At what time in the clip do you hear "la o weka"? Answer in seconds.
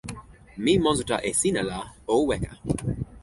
1.69-2.51